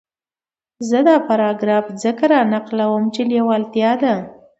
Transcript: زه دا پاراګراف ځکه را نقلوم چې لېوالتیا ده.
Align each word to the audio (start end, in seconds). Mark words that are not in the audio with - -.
زه 0.89 0.99
دا 1.07 1.15
پاراګراف 1.27 1.85
ځکه 2.03 2.25
را 2.31 2.41
نقلوم 2.53 3.03
چې 3.13 3.21
لېوالتیا 3.29 3.91
ده. 4.03 4.15